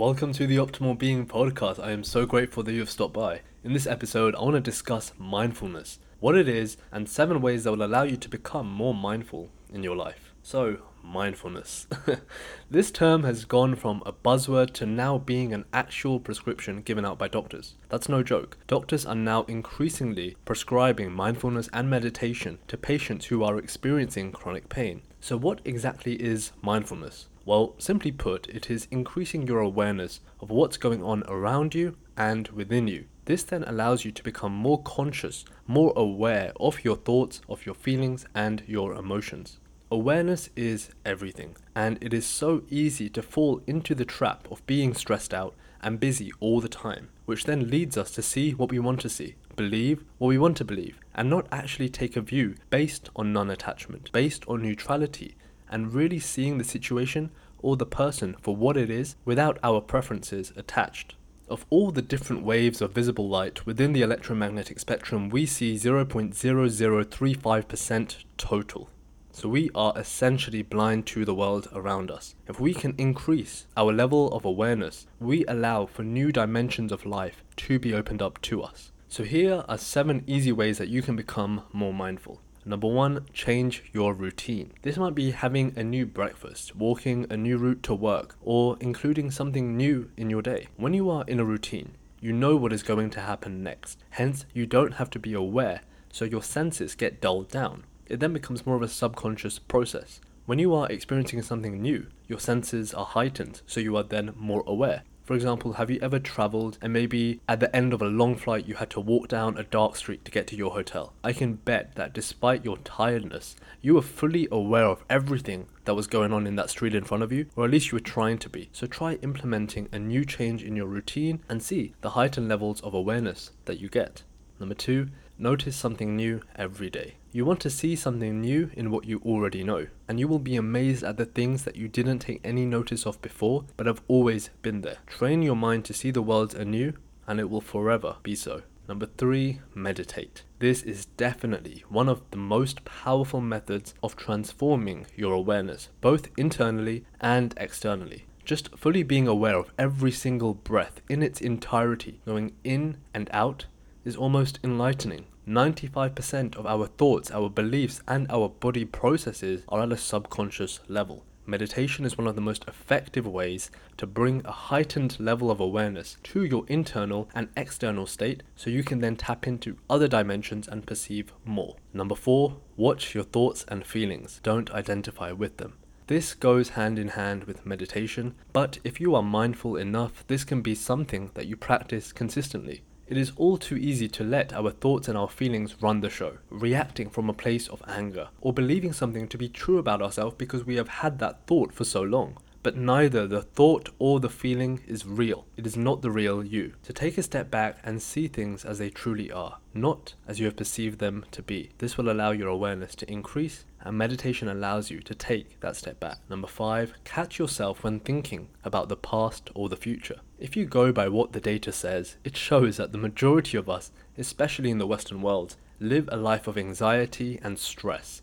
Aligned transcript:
Welcome 0.00 0.32
to 0.32 0.46
the 0.46 0.56
Optimal 0.56 0.96
Being 0.96 1.26
podcast. 1.26 1.78
I 1.78 1.90
am 1.90 2.04
so 2.04 2.24
grateful 2.24 2.62
that 2.62 2.72
you 2.72 2.80
have 2.80 2.88
stopped 2.88 3.12
by. 3.12 3.42
In 3.62 3.74
this 3.74 3.86
episode, 3.86 4.34
I 4.34 4.40
want 4.40 4.54
to 4.54 4.60
discuss 4.60 5.12
mindfulness, 5.18 5.98
what 6.20 6.38
it 6.38 6.48
is, 6.48 6.78
and 6.90 7.06
seven 7.06 7.42
ways 7.42 7.64
that 7.64 7.72
will 7.72 7.82
allow 7.82 8.04
you 8.04 8.16
to 8.16 8.28
become 8.30 8.66
more 8.66 8.94
mindful 8.94 9.50
in 9.70 9.82
your 9.82 9.94
life. 9.94 10.32
So, 10.42 10.78
mindfulness. 11.04 11.86
this 12.70 12.90
term 12.90 13.24
has 13.24 13.44
gone 13.44 13.74
from 13.74 14.02
a 14.06 14.12
buzzword 14.14 14.72
to 14.72 14.86
now 14.86 15.18
being 15.18 15.52
an 15.52 15.66
actual 15.70 16.18
prescription 16.18 16.80
given 16.80 17.04
out 17.04 17.18
by 17.18 17.28
doctors. 17.28 17.74
That's 17.90 18.08
no 18.08 18.22
joke. 18.22 18.56
Doctors 18.66 19.04
are 19.04 19.14
now 19.14 19.42
increasingly 19.48 20.34
prescribing 20.46 21.12
mindfulness 21.12 21.68
and 21.74 21.90
meditation 21.90 22.58
to 22.68 22.78
patients 22.78 23.26
who 23.26 23.44
are 23.44 23.58
experiencing 23.58 24.32
chronic 24.32 24.70
pain. 24.70 25.02
So, 25.20 25.36
what 25.36 25.60
exactly 25.66 26.14
is 26.14 26.52
mindfulness? 26.62 27.26
Well, 27.50 27.74
simply 27.78 28.12
put, 28.12 28.46
it 28.46 28.70
is 28.70 28.86
increasing 28.92 29.44
your 29.44 29.58
awareness 29.58 30.20
of 30.38 30.50
what's 30.50 30.76
going 30.76 31.02
on 31.02 31.24
around 31.26 31.74
you 31.74 31.96
and 32.16 32.46
within 32.50 32.86
you. 32.86 33.06
This 33.24 33.42
then 33.42 33.64
allows 33.64 34.04
you 34.04 34.12
to 34.12 34.22
become 34.22 34.52
more 34.52 34.80
conscious, 34.84 35.44
more 35.66 35.92
aware 35.96 36.52
of 36.60 36.84
your 36.84 36.94
thoughts, 36.94 37.40
of 37.48 37.66
your 37.66 37.74
feelings, 37.74 38.24
and 38.36 38.62
your 38.68 38.94
emotions. 38.94 39.58
Awareness 39.90 40.48
is 40.54 40.90
everything, 41.04 41.56
and 41.74 41.98
it 42.00 42.14
is 42.14 42.24
so 42.24 42.62
easy 42.70 43.08
to 43.08 43.20
fall 43.20 43.60
into 43.66 43.96
the 43.96 44.04
trap 44.04 44.46
of 44.48 44.64
being 44.68 44.94
stressed 44.94 45.34
out 45.34 45.56
and 45.82 45.98
busy 45.98 46.30
all 46.38 46.60
the 46.60 46.68
time, 46.68 47.08
which 47.24 47.46
then 47.46 47.68
leads 47.68 47.98
us 47.98 48.12
to 48.12 48.22
see 48.22 48.52
what 48.52 48.70
we 48.70 48.78
want 48.78 49.00
to 49.00 49.08
see, 49.08 49.34
believe 49.56 50.04
what 50.18 50.28
we 50.28 50.38
want 50.38 50.56
to 50.58 50.64
believe, 50.64 51.00
and 51.16 51.28
not 51.28 51.48
actually 51.50 51.88
take 51.88 52.14
a 52.14 52.20
view 52.20 52.54
based 52.70 53.10
on 53.16 53.32
non 53.32 53.50
attachment, 53.50 54.12
based 54.12 54.44
on 54.46 54.62
neutrality, 54.62 55.34
and 55.70 55.94
really 55.94 56.18
seeing 56.18 56.58
the 56.58 56.64
situation 56.64 57.30
or 57.58 57.76
the 57.76 57.86
person 57.86 58.36
for 58.40 58.56
what 58.56 58.76
it 58.76 58.90
is 58.90 59.16
without 59.24 59.58
our 59.62 59.80
preferences 59.80 60.52
attached. 60.56 61.14
Of 61.48 61.64
all 61.70 61.90
the 61.90 62.02
different 62.02 62.44
waves 62.44 62.80
of 62.80 62.92
visible 62.92 63.28
light 63.28 63.66
within 63.66 63.92
the 63.92 64.02
electromagnetic 64.02 64.78
spectrum, 64.78 65.28
we 65.30 65.46
see 65.46 65.74
0.0035% 65.76 68.24
total. 68.36 68.88
So 69.32 69.48
we 69.48 69.70
are 69.74 69.92
essentially 69.96 70.62
blind 70.62 71.06
to 71.06 71.24
the 71.24 71.34
world 71.34 71.68
around 71.72 72.10
us. 72.10 72.34
If 72.46 72.60
we 72.60 72.74
can 72.74 72.94
increase 72.98 73.66
our 73.76 73.92
level 73.92 74.30
of 74.32 74.44
awareness, 74.44 75.06
we 75.18 75.46
allow 75.46 75.86
for 75.86 76.02
new 76.02 76.30
dimensions 76.30 76.92
of 76.92 77.06
life 77.06 77.42
to 77.56 77.78
be 77.78 77.94
opened 77.94 78.22
up 78.22 78.40
to 78.42 78.62
us. 78.62 78.92
So 79.08 79.24
here 79.24 79.64
are 79.68 79.78
seven 79.78 80.22
easy 80.26 80.52
ways 80.52 80.78
that 80.78 80.88
you 80.88 81.02
can 81.02 81.16
become 81.16 81.62
more 81.72 81.92
mindful. 81.92 82.40
Number 82.70 82.88
one, 82.88 83.26
change 83.34 83.82
your 83.92 84.14
routine. 84.14 84.72
This 84.80 84.96
might 84.96 85.14
be 85.14 85.32
having 85.32 85.74
a 85.76 85.84
new 85.84 86.06
breakfast, 86.06 86.74
walking 86.74 87.26
a 87.28 87.36
new 87.36 87.58
route 87.58 87.82
to 87.82 87.94
work, 87.94 88.36
or 88.40 88.78
including 88.80 89.30
something 89.30 89.76
new 89.76 90.10
in 90.16 90.30
your 90.30 90.40
day. 90.40 90.68
When 90.76 90.94
you 90.94 91.10
are 91.10 91.24
in 91.26 91.38
a 91.38 91.44
routine, 91.44 91.96
you 92.20 92.32
know 92.32 92.56
what 92.56 92.72
is 92.72 92.82
going 92.82 93.10
to 93.10 93.20
happen 93.20 93.62
next. 93.62 93.98
Hence, 94.10 94.46
you 94.54 94.64
don't 94.64 94.94
have 94.94 95.10
to 95.10 95.18
be 95.18 95.34
aware, 95.34 95.82
so 96.10 96.24
your 96.24 96.42
senses 96.42 96.94
get 96.94 97.20
dulled 97.20 97.48
down 97.48 97.84
it 98.10 98.18
then 98.18 98.32
becomes 98.32 98.66
more 98.66 98.74
of 98.74 98.82
a 98.82 98.88
subconscious 98.88 99.60
process. 99.60 100.20
When 100.44 100.58
you 100.58 100.74
are 100.74 100.90
experiencing 100.90 101.42
something 101.42 101.80
new, 101.80 102.08
your 102.26 102.40
senses 102.40 102.92
are 102.92 103.04
heightened, 103.04 103.62
so 103.66 103.78
you 103.78 103.96
are 103.96 104.02
then 104.02 104.34
more 104.36 104.64
aware. 104.66 105.04
For 105.24 105.34
example, 105.34 105.74
have 105.74 105.90
you 105.90 106.00
ever 106.02 106.18
traveled 106.18 106.78
and 106.82 106.92
maybe 106.92 107.40
at 107.48 107.60
the 107.60 107.74
end 107.74 107.92
of 107.92 108.02
a 108.02 108.06
long 108.06 108.34
flight 108.34 108.66
you 108.66 108.74
had 108.74 108.90
to 108.90 109.00
walk 109.00 109.28
down 109.28 109.56
a 109.56 109.62
dark 109.62 109.94
street 109.96 110.24
to 110.24 110.30
get 110.30 110.46
to 110.48 110.56
your 110.56 110.72
hotel? 110.72 111.12
I 111.22 111.32
can 111.32 111.54
bet 111.54 111.94
that 111.94 112.12
despite 112.12 112.64
your 112.64 112.78
tiredness, 112.78 113.54
you 113.80 113.94
were 113.94 114.02
fully 114.02 114.48
aware 114.50 114.86
of 114.86 115.04
everything 115.08 115.66
that 115.84 115.94
was 115.94 116.06
going 116.06 116.32
on 116.32 116.46
in 116.46 116.56
that 116.56 116.70
street 116.70 116.94
in 116.94 117.04
front 117.04 117.22
of 117.22 117.32
you, 117.32 117.46
or 117.54 117.64
at 117.64 117.70
least 117.70 117.92
you 117.92 117.96
were 117.96 118.00
trying 118.00 118.38
to 118.38 118.48
be. 118.48 118.70
So 118.72 118.86
try 118.86 119.14
implementing 119.14 119.88
a 119.92 119.98
new 119.98 120.24
change 120.24 120.64
in 120.64 120.74
your 120.74 120.86
routine 120.86 121.40
and 121.48 121.62
see 121.62 121.94
the 122.00 122.10
heightened 122.10 122.48
levels 122.48 122.80
of 122.80 122.94
awareness 122.94 123.52
that 123.66 123.78
you 123.78 123.88
get. 123.88 124.24
Number 124.58 124.74
two, 124.74 125.08
notice 125.40 125.74
something 125.74 126.14
new 126.14 126.42
every 126.56 126.90
day. 126.90 127.14
You 127.32 127.44
want 127.44 127.60
to 127.60 127.70
see 127.70 127.96
something 127.96 128.40
new 128.40 128.70
in 128.74 128.90
what 128.90 129.06
you 129.06 129.20
already 129.24 129.64
know, 129.64 129.86
and 130.08 130.20
you 130.20 130.28
will 130.28 130.38
be 130.38 130.56
amazed 130.56 131.02
at 131.02 131.16
the 131.16 131.24
things 131.24 131.64
that 131.64 131.76
you 131.76 131.88
didn't 131.88 132.18
take 132.18 132.40
any 132.44 132.66
notice 132.66 133.06
of 133.06 133.22
before 133.22 133.64
but 133.76 133.86
have 133.86 134.02
always 134.08 134.50
been 134.62 134.82
there. 134.82 134.98
Train 135.06 135.42
your 135.42 135.56
mind 135.56 135.84
to 135.86 135.94
see 135.94 136.10
the 136.10 136.22
world 136.22 136.54
anew, 136.54 136.92
and 137.26 137.40
it 137.40 137.48
will 137.48 137.60
forever 137.60 138.16
be 138.22 138.34
so. 138.34 138.62
Number 138.88 139.06
three, 139.06 139.60
meditate. 139.72 140.42
This 140.58 140.82
is 140.82 141.06
definitely 141.06 141.84
one 141.88 142.08
of 142.08 142.22
the 142.32 142.36
most 142.36 142.84
powerful 142.84 143.40
methods 143.40 143.94
of 144.02 144.16
transforming 144.16 145.06
your 145.14 145.32
awareness, 145.32 145.90
both 146.00 146.28
internally 146.36 147.04
and 147.20 147.54
externally. 147.56 148.26
Just 148.44 148.76
fully 148.76 149.04
being 149.04 149.28
aware 149.28 149.56
of 149.56 149.70
every 149.78 150.10
single 150.10 150.54
breath 150.54 151.00
in 151.08 151.22
its 151.22 151.40
entirety, 151.40 152.20
going 152.26 152.52
in 152.64 152.96
and 153.14 153.30
out, 153.32 153.66
is 154.04 154.16
almost 154.16 154.58
enlightening. 154.62 155.26
95% 155.46 156.56
of 156.56 156.66
our 156.66 156.86
thoughts, 156.86 157.30
our 157.30 157.48
beliefs, 157.50 158.02
and 158.06 158.30
our 158.30 158.48
body 158.48 158.84
processes 158.84 159.62
are 159.68 159.82
at 159.82 159.92
a 159.92 159.96
subconscious 159.96 160.80
level. 160.88 161.24
Meditation 161.46 162.04
is 162.04 162.16
one 162.16 162.28
of 162.28 162.36
the 162.36 162.40
most 162.40 162.64
effective 162.68 163.26
ways 163.26 163.72
to 163.96 164.06
bring 164.06 164.42
a 164.44 164.52
heightened 164.52 165.18
level 165.18 165.50
of 165.50 165.58
awareness 165.58 166.16
to 166.22 166.44
your 166.44 166.64
internal 166.68 167.28
and 167.34 167.48
external 167.56 168.06
state 168.06 168.44
so 168.54 168.70
you 168.70 168.84
can 168.84 169.00
then 169.00 169.16
tap 169.16 169.48
into 169.48 169.76
other 169.88 170.06
dimensions 170.06 170.68
and 170.68 170.86
perceive 170.86 171.32
more. 171.44 171.74
Number 171.92 172.14
four, 172.14 172.58
watch 172.76 173.14
your 173.14 173.24
thoughts 173.24 173.64
and 173.66 173.84
feelings. 173.84 174.38
Don't 174.44 174.70
identify 174.70 175.32
with 175.32 175.56
them. 175.56 175.78
This 176.06 176.34
goes 176.34 176.70
hand 176.70 176.98
in 176.98 177.08
hand 177.08 177.44
with 177.44 177.66
meditation, 177.66 178.34
but 178.52 178.78
if 178.84 179.00
you 179.00 179.14
are 179.14 179.22
mindful 179.22 179.76
enough, 179.76 180.24
this 180.28 180.44
can 180.44 180.60
be 180.60 180.74
something 180.74 181.30
that 181.34 181.46
you 181.46 181.56
practice 181.56 182.12
consistently. 182.12 182.82
It 183.10 183.18
is 183.18 183.32
all 183.34 183.58
too 183.58 183.74
easy 183.74 184.06
to 184.06 184.22
let 184.22 184.52
our 184.52 184.70
thoughts 184.70 185.08
and 185.08 185.18
our 185.18 185.28
feelings 185.28 185.82
run 185.82 185.98
the 185.98 186.08
show, 186.08 186.38
reacting 186.48 187.10
from 187.10 187.28
a 187.28 187.32
place 187.32 187.66
of 187.66 187.82
anger, 187.88 188.28
or 188.40 188.52
believing 188.52 188.92
something 188.92 189.26
to 189.26 189.36
be 189.36 189.48
true 189.48 189.78
about 189.78 190.00
ourselves 190.00 190.36
because 190.38 190.64
we 190.64 190.76
have 190.76 190.86
had 190.86 191.18
that 191.18 191.44
thought 191.48 191.74
for 191.74 191.82
so 191.82 192.02
long. 192.02 192.36
But 192.62 192.76
neither 192.76 193.26
the 193.26 193.40
thought 193.40 193.88
or 193.98 194.20
the 194.20 194.28
feeling 194.28 194.80
is 194.86 195.06
real. 195.06 195.46
It 195.56 195.66
is 195.66 195.78
not 195.78 196.02
the 196.02 196.10
real 196.10 196.44
you. 196.44 196.74
To 196.82 196.92
take 196.92 197.16
a 197.16 197.22
step 197.22 197.50
back 197.50 197.78
and 197.82 198.02
see 198.02 198.28
things 198.28 198.66
as 198.66 198.78
they 198.78 198.90
truly 198.90 199.32
are, 199.32 199.58
not 199.72 200.14
as 200.28 200.38
you 200.38 200.44
have 200.44 200.56
perceived 200.56 200.98
them 200.98 201.24
to 201.30 201.42
be. 201.42 201.70
This 201.78 201.96
will 201.96 202.10
allow 202.10 202.32
your 202.32 202.48
awareness 202.48 202.94
to 202.96 203.10
increase, 203.10 203.64
and 203.80 203.96
meditation 203.96 204.46
allows 204.46 204.90
you 204.90 205.00
to 205.00 205.14
take 205.14 205.58
that 205.60 205.74
step 205.74 205.98
back. 206.00 206.18
Number 206.28 206.48
five, 206.48 206.92
catch 207.04 207.38
yourself 207.38 207.82
when 207.82 207.98
thinking 207.98 208.48
about 208.62 208.90
the 208.90 208.96
past 208.96 209.48
or 209.54 209.70
the 209.70 209.76
future. 209.76 210.20
If 210.38 210.54
you 210.54 210.66
go 210.66 210.92
by 210.92 211.08
what 211.08 211.32
the 211.32 211.40
data 211.40 211.72
says, 211.72 212.16
it 212.24 212.36
shows 212.36 212.76
that 212.76 212.92
the 212.92 212.98
majority 212.98 213.56
of 213.56 213.70
us, 213.70 213.90
especially 214.18 214.70
in 214.70 214.78
the 214.78 214.86
Western 214.86 215.22
world, 215.22 215.56
live 215.78 216.10
a 216.12 216.16
life 216.18 216.46
of 216.46 216.58
anxiety 216.58 217.40
and 217.42 217.58
stress 217.58 218.20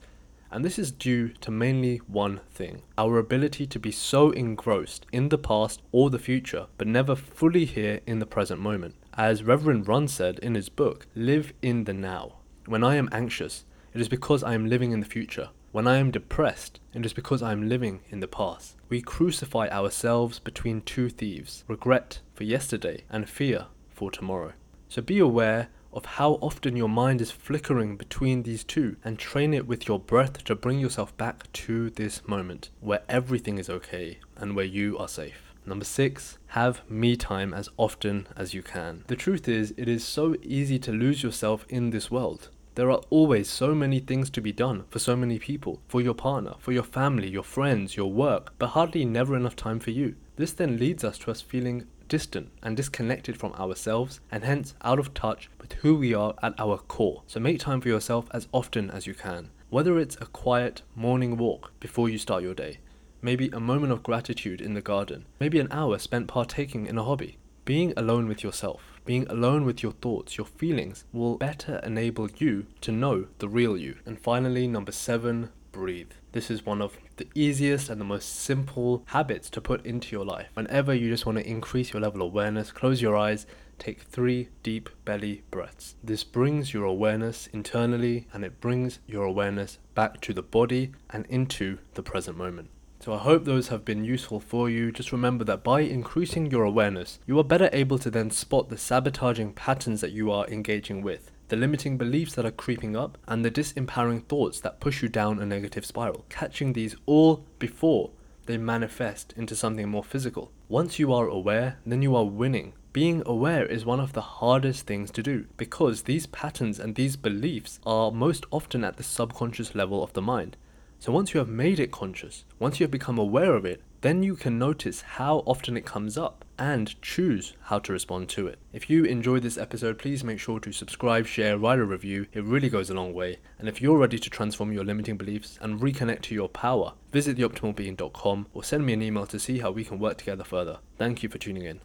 and 0.51 0.63
this 0.63 0.79
is 0.79 0.91
due 0.91 1.29
to 1.29 1.51
mainly 1.51 1.97
one 2.07 2.39
thing 2.51 2.81
our 2.97 3.17
ability 3.17 3.67
to 3.67 3.79
be 3.79 3.91
so 3.91 4.31
engrossed 4.31 5.05
in 5.11 5.29
the 5.29 5.37
past 5.37 5.81
or 5.91 6.09
the 6.09 6.19
future, 6.19 6.67
but 6.77 6.87
never 6.87 7.15
fully 7.15 7.65
here 7.65 7.99
in 8.05 8.19
the 8.19 8.25
present 8.25 8.59
moment. 8.59 8.95
As 9.13 9.43
Reverend 9.43 9.87
Run 9.87 10.07
said 10.07 10.39
in 10.39 10.55
his 10.55 10.69
book, 10.69 11.07
live 11.15 11.53
in 11.61 11.83
the 11.85 11.93
now. 11.93 12.35
When 12.65 12.83
I 12.83 12.95
am 12.95 13.09
anxious, 13.11 13.65
it 13.93 14.01
is 14.01 14.09
because 14.09 14.43
I 14.43 14.53
am 14.53 14.67
living 14.67 14.91
in 14.91 14.99
the 14.99 15.05
future. 15.05 15.49
When 15.71 15.87
I 15.87 15.97
am 15.97 16.11
depressed, 16.11 16.79
it 16.93 17.05
is 17.05 17.13
because 17.13 17.41
I 17.41 17.51
am 17.51 17.67
living 17.67 18.01
in 18.09 18.19
the 18.19 18.27
past. 18.27 18.75
We 18.89 19.01
crucify 19.01 19.67
ourselves 19.69 20.39
between 20.39 20.81
two 20.81 21.09
thieves 21.09 21.63
regret 21.67 22.21
for 22.33 22.43
yesterday 22.45 23.03
and 23.09 23.29
fear 23.29 23.67
for 23.89 24.09
tomorrow. 24.09 24.53
So 24.89 25.01
be 25.01 25.19
aware 25.19 25.69
of 25.97 26.05
how 26.05 26.33
often 26.41 26.77
your 26.77 26.87
mind 26.87 27.19
is 27.19 27.31
flickering 27.31 27.97
between 27.97 28.43
these 28.43 28.63
two 28.63 28.95
and 29.03 29.17
train 29.17 29.51
it 29.51 29.65
with 29.65 29.87
your 29.87 29.99
breath 29.99 30.43
to 30.43 30.55
bring 30.55 30.79
yourself 30.79 31.17
back 31.17 31.51
to 31.51 31.89
this 31.89 32.25
moment 32.27 32.69
where 32.79 33.01
everything 33.09 33.57
is 33.57 33.67
okay 33.67 34.19
and 34.35 34.55
where 34.55 34.63
you 34.63 34.95
are 34.99 35.07
safe. 35.07 35.55
Number 35.65 35.85
six, 35.85 36.37
have 36.49 36.87
me 36.89 37.17
time 37.17 37.51
as 37.51 37.67
often 37.77 38.27
as 38.37 38.53
you 38.53 38.61
can. 38.61 39.05
The 39.07 39.15
truth 39.15 39.49
is, 39.49 39.73
it 39.75 39.89
is 39.89 40.05
so 40.05 40.35
easy 40.43 40.77
to 40.79 40.91
lose 40.91 41.23
yourself 41.23 41.65
in 41.67 41.89
this 41.89 42.11
world. 42.11 42.49
There 42.75 42.91
are 42.91 43.01
always 43.09 43.49
so 43.49 43.73
many 43.73 43.99
things 43.99 44.29
to 44.29 44.39
be 44.39 44.51
done 44.51 44.83
for 44.91 44.99
so 44.99 45.15
many 45.15 45.39
people, 45.39 45.81
for 45.87 45.99
your 45.99 46.13
partner, 46.13 46.53
for 46.59 46.73
your 46.73 46.83
family, 46.83 47.27
your 47.27 47.43
friends, 47.43 47.97
your 47.97 48.11
work, 48.13 48.53
but 48.59 48.67
hardly 48.67 49.03
never 49.03 49.35
enough 49.35 49.55
time 49.55 49.79
for 49.79 49.89
you. 49.89 50.15
This 50.35 50.51
then 50.51 50.77
leads 50.77 51.03
us 51.03 51.17
to 51.17 51.31
us 51.31 51.41
feeling 51.41 51.87
distant 52.07 52.51
and 52.63 52.77
disconnected 52.77 53.37
from 53.37 53.53
ourselves 53.53 54.19
and 54.31 54.43
hence 54.43 54.73
out 54.81 54.99
of 54.99 55.13
touch 55.13 55.49
with 55.59 55.73
who 55.73 55.95
we 55.95 56.13
are 56.13 56.33
at 56.41 56.59
our 56.59 56.77
core. 56.77 57.23
So 57.27 57.39
make 57.39 57.59
time 57.59 57.81
for 57.81 57.89
yourself 57.89 58.27
as 58.31 58.47
often 58.51 58.89
as 58.91 59.07
you 59.07 59.13
can. 59.13 59.49
Whether 59.69 59.99
it's 59.99 60.15
a 60.21 60.25
quiet 60.27 60.81
morning 60.95 61.37
walk 61.37 61.71
before 61.79 62.09
you 62.09 62.17
start 62.17 62.43
your 62.43 62.53
day, 62.53 62.77
maybe 63.21 63.49
a 63.49 63.59
moment 63.59 63.91
of 63.91 64.03
gratitude 64.03 64.61
in 64.61 64.73
the 64.73 64.81
garden, 64.81 65.25
maybe 65.39 65.59
an 65.59 65.67
hour 65.71 65.99
spent 65.99 66.27
partaking 66.27 66.85
in 66.85 66.97
a 66.97 67.03
hobby. 67.03 67.37
Being 67.65 67.91
alone 67.97 68.29
with 68.29 68.43
yourself, 68.43 69.01
being 69.03 69.27
alone 69.27 69.65
with 69.65 69.83
your 69.83 69.91
thoughts, 69.91 70.37
your 70.37 70.47
feelings 70.47 71.03
will 71.11 71.35
better 71.35 71.81
enable 71.83 72.29
you 72.37 72.67
to 72.79 72.93
know 72.93 73.27
the 73.39 73.49
real 73.49 73.75
you. 73.75 73.97
And 74.05 74.17
finally, 74.17 74.67
number 74.67 74.93
seven, 74.93 75.49
breathe. 75.77 76.09
This 76.31 76.49
is 76.49 76.65
one 76.65 76.81
of 76.81 76.97
the 77.17 77.27
easiest 77.35 77.87
and 77.91 78.01
the 78.01 78.05
most 78.05 78.35
simple 78.39 79.03
habits 79.09 79.47
to 79.51 79.61
put 79.61 79.85
into 79.85 80.15
your 80.15 80.25
life. 80.25 80.47
Whenever 80.55 80.91
you 80.91 81.07
just 81.07 81.27
want 81.27 81.37
to 81.37 81.47
increase 81.47 81.93
your 81.93 82.01
level 82.01 82.23
of 82.23 82.31
awareness, 82.31 82.71
close 82.71 82.99
your 82.99 83.15
eyes, 83.15 83.45
take 83.77 84.01
three 84.01 84.49
deep 84.63 84.89
belly 85.05 85.43
breaths. 85.51 85.93
This 86.03 86.23
brings 86.23 86.73
your 86.73 86.85
awareness 86.85 87.45
internally 87.53 88.25
and 88.33 88.43
it 88.43 88.59
brings 88.59 88.97
your 89.05 89.25
awareness 89.25 89.77
back 89.93 90.19
to 90.21 90.33
the 90.33 90.41
body 90.41 90.93
and 91.11 91.27
into 91.27 91.77
the 91.93 92.01
present 92.01 92.37
moment. 92.37 92.71
So 92.99 93.13
I 93.13 93.19
hope 93.19 93.45
those 93.45 93.67
have 93.67 93.85
been 93.85 94.03
useful 94.03 94.39
for 94.39 94.71
you. 94.71 94.91
Just 94.91 95.11
remember 95.11 95.43
that 95.43 95.63
by 95.63 95.81
increasing 95.81 96.49
your 96.49 96.63
awareness, 96.63 97.19
you 97.27 97.37
are 97.37 97.43
better 97.43 97.69
able 97.71 97.99
to 97.99 98.09
then 98.09 98.31
spot 98.31 98.69
the 98.69 98.79
sabotaging 98.79 99.53
patterns 99.53 100.01
that 100.01 100.11
you 100.11 100.31
are 100.31 100.47
engaging 100.47 101.03
with 101.03 101.31
the 101.49 101.55
limiting 101.55 101.97
beliefs 101.97 102.35
that 102.35 102.45
are 102.45 102.51
creeping 102.51 102.95
up, 102.95 103.17
and 103.27 103.43
the 103.43 103.51
disempowering 103.51 104.25
thoughts 104.25 104.59
that 104.59 104.79
push 104.79 105.01
you 105.01 105.09
down 105.09 105.39
a 105.39 105.45
negative 105.45 105.85
spiral. 105.85 106.25
Catching 106.29 106.73
these 106.73 106.95
all 107.05 107.45
before 107.59 108.11
they 108.47 108.57
manifest 108.57 109.33
into 109.37 109.55
something 109.55 109.87
more 109.89 110.03
physical. 110.03 110.51
Once 110.69 110.99
you 110.99 111.13
are 111.13 111.27
aware, 111.27 111.77
then 111.85 112.01
you 112.01 112.15
are 112.15 112.25
winning. 112.25 112.73
Being 112.93 113.21
aware 113.25 113.65
is 113.65 113.85
one 113.85 113.99
of 113.99 114.13
the 114.13 114.21
hardest 114.21 114.87
things 114.87 115.11
to 115.11 115.21
do 115.21 115.45
because 115.55 116.03
these 116.03 116.25
patterns 116.25 116.79
and 116.79 116.95
these 116.95 117.15
beliefs 117.15 117.79
are 117.85 118.11
most 118.11 118.45
often 118.49 118.83
at 118.83 118.97
the 118.97 119.03
subconscious 119.03 119.75
level 119.75 120.03
of 120.03 120.13
the 120.13 120.21
mind. 120.21 120.57
So 120.99 121.11
once 121.11 121.33
you 121.33 121.39
have 121.39 121.49
made 121.49 121.79
it 121.79 121.91
conscious, 121.91 122.43
once 122.57 122.79
you 122.79 122.85
have 122.85 122.91
become 122.91 123.19
aware 123.19 123.53
of 123.53 123.65
it, 123.65 123.83
then 124.01 124.23
you 124.23 124.35
can 124.35 124.59
notice 124.59 125.01
how 125.01 125.39
often 125.45 125.75
it 125.75 125.85
comes 125.85 126.17
up 126.17 126.45
and 126.59 126.99
choose 127.01 127.53
how 127.63 127.79
to 127.79 127.91
respond 127.91 128.29
to 128.29 128.47
it. 128.47 128.59
If 128.73 128.89
you 128.89 129.03
enjoyed 129.05 129.43
this 129.43 129.57
episode, 129.57 129.99
please 129.99 130.23
make 130.23 130.39
sure 130.39 130.59
to 130.59 130.71
subscribe, 130.71 131.27
share, 131.27 131.57
write 131.57 131.79
a 131.79 131.85
review. 131.85 132.27
It 132.33 132.43
really 132.43 132.69
goes 132.69 132.89
a 132.89 132.93
long 132.93 133.13
way. 133.13 133.37
And 133.59 133.67
if 133.67 133.81
you're 133.81 133.97
ready 133.97 134.17
to 134.17 134.29
transform 134.29 134.71
your 134.71 134.83
limiting 134.83 135.17
beliefs 135.17 135.59
and 135.61 135.79
reconnect 135.79 136.21
to 136.23 136.35
your 136.35 136.49
power, 136.49 136.93
visit 137.11 137.37
theoptimalbeing.com 137.37 138.47
or 138.53 138.63
send 138.63 138.85
me 138.85 138.93
an 138.93 139.01
email 139.01 139.25
to 139.27 139.39
see 139.39 139.59
how 139.59 139.71
we 139.71 139.83
can 139.83 139.99
work 139.99 140.17
together 140.17 140.43
further. 140.43 140.79
Thank 140.97 141.21
you 141.21 141.29
for 141.29 141.37
tuning 141.37 141.65
in. 141.65 141.75